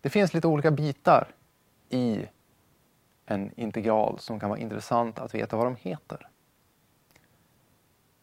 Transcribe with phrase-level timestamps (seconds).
[0.00, 1.28] Det finns lite olika bitar
[1.88, 2.26] i
[3.26, 6.28] en integral som kan vara intressant att veta vad de heter.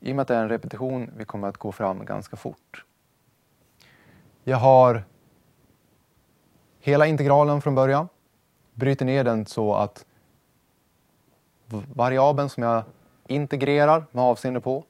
[0.00, 2.84] I och med att det är en repetition vi kommer att gå fram ganska fort.
[4.44, 5.04] Jag har
[6.80, 8.08] hela integralen från början,
[8.74, 10.06] bryter ner den så att
[11.94, 12.82] variabeln som jag
[13.26, 14.84] integrerar med avseende på,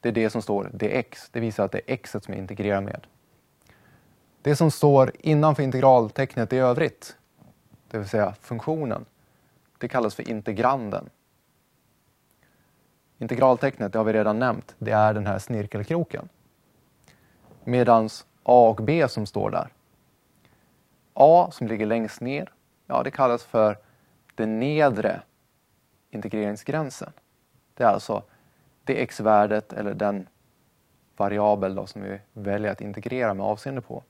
[0.00, 1.30] det är det som står dx.
[1.30, 3.06] Det visar att det är x som jag integrerar med.
[4.42, 7.16] Det som står innanför integraltecknet i övrigt,
[7.90, 9.04] det vill säga funktionen,
[9.78, 11.10] det kallas för integranden.
[13.18, 16.28] Integraltecknet, det har vi redan nämnt, det är den här snirkelkroken.
[17.64, 18.08] Medan
[18.42, 19.72] A och B som står där.
[21.14, 22.52] A som ligger längst ner,
[22.86, 23.78] ja det kallas för
[24.34, 25.22] den nedre
[26.10, 27.12] integreringsgränsen.
[27.74, 28.22] Det är alltså
[28.84, 30.28] det x-värdet eller den
[31.16, 34.02] variabel då som vi väljer att integrera med avseende på.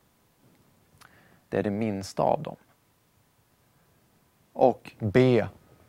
[1.49, 2.57] Det är det minsta av dem.
[4.53, 5.47] Och B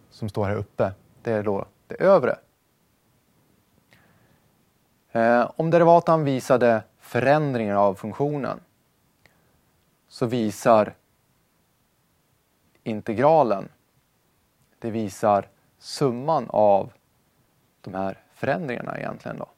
[0.10, 2.40] som står här uppe, det är då det övre.
[5.12, 8.60] Eh, om derivatan visade förändringar av funktionen
[10.08, 10.96] så visar
[12.84, 13.70] integralen,
[14.80, 15.48] det visar
[15.78, 16.94] summan av
[17.82, 19.38] de här förändringarna egentligen.
[19.38, 19.50] Då.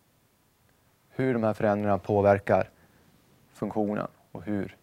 [1.10, 2.70] Hur de här förändringarna påverkar
[3.54, 4.78] funktionen och hur,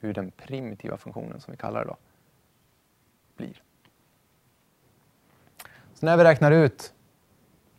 [0.00, 1.96] hur den primitiva funktionen, som vi kallar det, då,
[3.36, 3.62] blir.
[5.94, 6.92] Så när vi räknar ut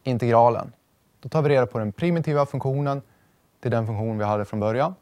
[0.04, 0.72] integralen,
[1.20, 3.02] då tar vi reda på den primitiva funktionen.
[3.60, 4.96] till den funktion vi hade från början.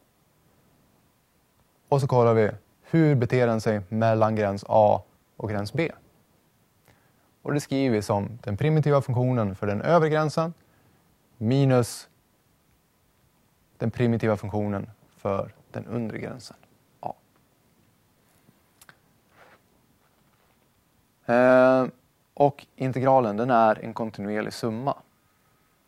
[1.90, 2.52] Och så kollar vi
[2.82, 5.04] hur beter den sig mellan gräns A
[5.38, 5.92] och gräns B.
[7.42, 10.54] Och det skriver vi som den primitiva funktionen för den övre gränsen
[11.38, 12.10] minus
[13.78, 16.58] den primitiva funktionen för den undre gränsen
[17.00, 17.14] A.
[21.17, 21.86] Eh, Eh,
[22.34, 24.98] och integralen den är en kontinuerlig summa.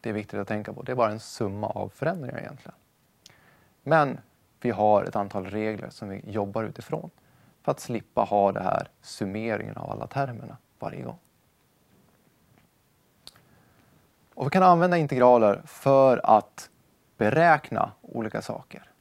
[0.02, 0.82] Det är viktigt att tänka på.
[0.82, 2.76] Det är bara en summa av förändringar egentligen.
[3.84, 4.18] Men
[4.62, 7.10] vi har ett antal regler som vi jobbar utifrån
[7.62, 11.20] för att slippa ha det här summeringen av alla termerna varje gång.
[14.34, 16.70] Och vi kan använda integraler för att
[17.18, 18.92] beräkna olika saker.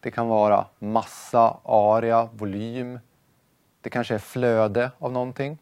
[0.00, 2.98] Det kan vara massa, area, volym.
[3.80, 5.58] Det kanske är flöde av någonting.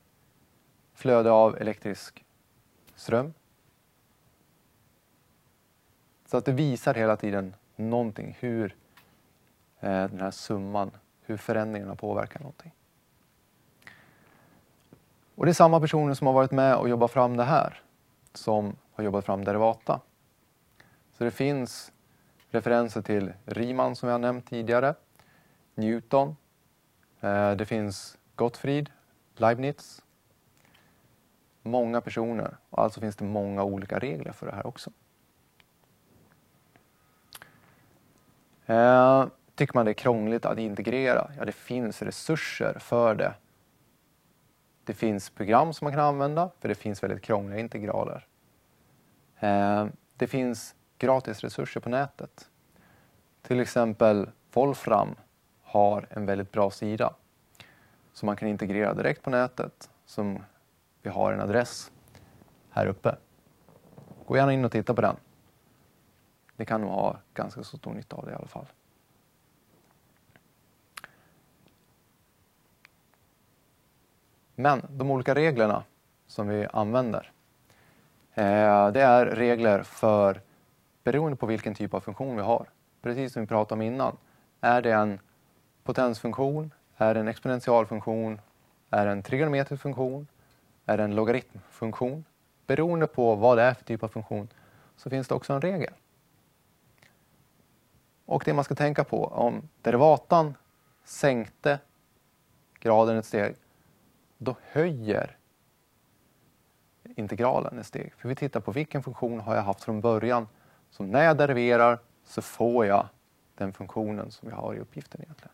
[0.94, 2.24] Flöde av elektrisk
[2.94, 3.34] ström.
[6.26, 8.76] Så att det visar hela tiden någonting, hur
[9.80, 10.90] eh, den här summan,
[11.22, 12.72] hur förändringarna påverkar någonting.
[15.34, 17.82] Och det är samma personer som har varit med och jobbat fram det här
[18.34, 20.00] som har jobbat fram derivata.
[21.12, 21.92] Så det finns
[22.50, 24.94] referenser till Riemann som jag har nämnt tidigare,
[25.74, 26.36] Newton,
[27.20, 28.90] Eh, det finns Gottfried,
[29.34, 30.02] Leibniz.
[31.62, 34.90] Många personer och alltså finns det många olika regler för det här också.
[38.66, 41.30] Eh, tycker man det är krångligt att integrera?
[41.38, 43.34] Ja, det finns resurser för det.
[44.84, 48.26] Det finns program som man kan använda, för det finns väldigt krångliga integraler.
[49.38, 52.50] Eh, det finns gratisresurser på nätet.
[53.42, 55.14] Till exempel Wolfram
[55.66, 57.14] har en väldigt bra sida
[58.12, 59.90] som man kan integrera direkt på nätet.
[60.04, 60.38] Som
[61.02, 61.90] vi har en adress
[62.70, 63.16] här uppe.
[64.26, 65.16] Gå gärna in och titta på den.
[66.56, 68.66] Ni kan nog ha ganska så stor nytta av det i alla fall.
[74.54, 75.84] Men de olika reglerna
[76.26, 77.32] som vi använder,
[78.34, 80.40] eh, det är regler för
[81.04, 82.66] beroende på vilken typ av funktion vi har.
[83.02, 84.16] Precis som vi pratade om innan.
[84.60, 85.18] Är det en
[85.86, 86.74] potensfunktion?
[86.96, 88.40] Är det en exponentialfunktion?
[88.90, 90.26] Är det en trigonometrisk funktion?
[90.86, 92.24] Är det en logaritmfunktion?
[92.66, 94.48] Beroende på vad det är för typ av funktion
[94.96, 95.92] så finns det också en regel.
[98.24, 100.54] Och det man ska tänka på, om derivatan
[101.04, 101.78] sänkte
[102.80, 103.56] graden ett steg,
[104.38, 105.36] då höjer
[107.04, 108.12] integralen ett steg.
[108.16, 110.48] För vi tittar på vilken funktion har jag haft från början.
[110.90, 113.08] Så när jag deriverar så får jag
[113.54, 115.52] den funktionen som jag har i uppgiften egentligen.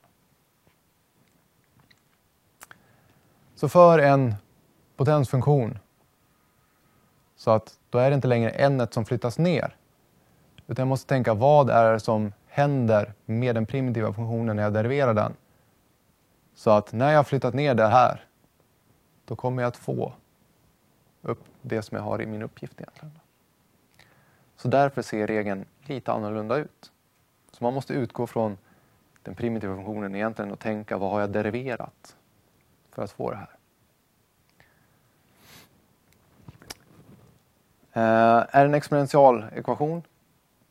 [3.62, 4.34] Så för en
[4.96, 5.78] potensfunktion
[7.36, 9.76] så att då är det inte längre n som flyttas ner.
[10.66, 14.72] Utan jag måste tänka vad är det som händer med den primitiva funktionen när jag
[14.72, 15.32] deriverar den.
[16.54, 18.24] Så att när jag har flyttat ner det här,
[19.24, 20.12] då kommer jag att få
[21.22, 23.18] upp det som jag har i min uppgift egentligen.
[24.56, 26.92] Så därför ser regeln lite annorlunda ut.
[27.52, 28.58] Så man måste utgå från
[29.22, 32.16] den primitiva funktionen egentligen och tänka vad har jag deriverat
[32.92, 33.56] för att få det här.
[37.92, 40.02] Eh, är det en exponentialekvation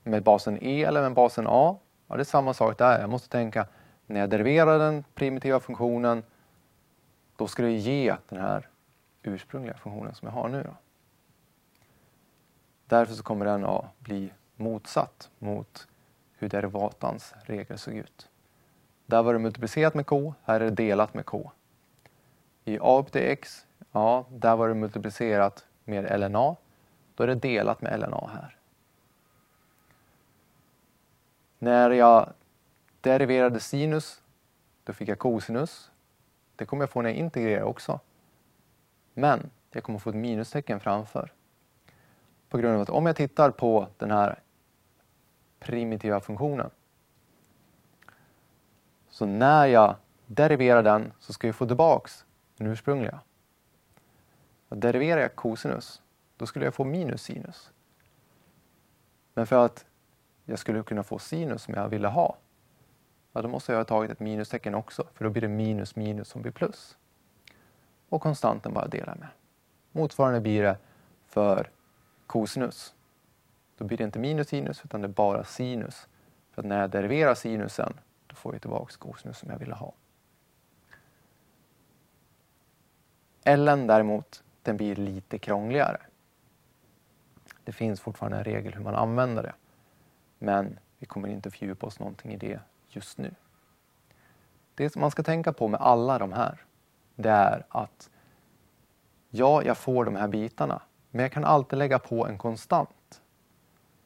[0.03, 1.77] med basen e eller med basen a?
[2.07, 2.99] Ja, det är samma sak där.
[2.99, 3.67] Jag måste tänka
[4.05, 6.23] när jag deriverar den primitiva funktionen
[7.35, 8.67] då ska det ge den här
[9.23, 10.63] ursprungliga funktionen som jag har nu.
[10.63, 10.75] Då.
[12.85, 15.87] Därför så kommer den att bli motsatt mot
[16.37, 18.29] hur derivatans regel såg ut.
[19.05, 21.51] Där var det multiplicerat med k, här är det delat med k.
[22.65, 26.55] I a upp till x, ja, där var det multiplicerat med LNA,
[27.15, 28.57] då är det delat med LNA här.
[31.59, 32.33] När jag
[33.01, 34.21] deriverade sinus,
[34.83, 35.91] då fick jag cosinus.
[36.55, 37.99] Det kommer jag få när jag integrerar också.
[39.13, 41.33] Men jag kommer få ett minustecken framför.
[42.49, 44.39] På grund av att om jag tittar på den här
[45.59, 46.69] primitiva funktionen.
[49.09, 52.25] Så när jag deriverar den så ska jag få tillbaks
[52.61, 53.19] den ursprungliga.
[54.69, 56.01] Och deriverar jag cosinus,
[56.37, 57.71] då skulle jag få minus sinus.
[59.33, 59.85] Men för att
[60.45, 62.37] jag skulle kunna få sinus som jag ville ha,
[63.31, 66.27] ja, då måste jag ha tagit ett minustecken också, för då blir det minus minus
[66.27, 66.97] som blir plus.
[68.09, 69.27] Och konstanten bara delar med.
[69.91, 70.77] Motsvarande blir det
[71.25, 71.69] för
[72.27, 72.95] kosinus.
[73.77, 76.07] Då blir det inte minus sinus utan det är bara sinus.
[76.51, 77.93] För att när jag deriverar sinusen
[78.27, 79.93] då får jag tillbaka kosinus som jag ville ha.
[83.43, 85.97] Ellen däremot, den blir lite krångligare.
[87.63, 89.53] Det finns fortfarande en regel hur man använder det.
[90.39, 92.59] Men vi kommer inte att fördjupa oss någonting i det
[92.89, 93.35] just nu.
[94.75, 96.65] Det som man ska tänka på med alla de här,
[97.15, 98.09] det är att
[99.29, 103.21] ja, jag får de här bitarna, men jag kan alltid lägga på en konstant.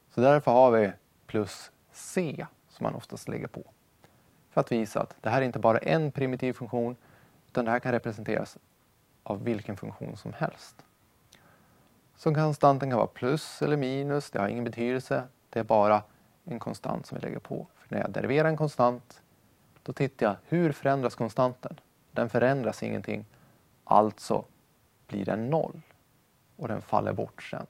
[0.10, 0.92] Så därför har vi
[1.28, 3.64] plus c som man oftast lägger på.
[4.50, 6.96] För att visa att det här är inte bara en primitiv funktion
[7.48, 8.58] utan det här kan representeras
[9.26, 10.86] av vilken funktion som helst.
[12.16, 15.24] Så konstanten kan vara plus eller minus, det har ingen betydelse.
[15.50, 16.04] Det är bara
[16.44, 17.68] en konstant som vi lägger på.
[17.76, 19.22] För när jag deriverar en konstant
[19.84, 21.80] då tittar jag hur förändras konstanten?
[22.12, 23.26] Den förändras ingenting,
[23.84, 24.46] alltså
[25.08, 25.82] blir den noll
[26.56, 27.66] och den faller bort sen.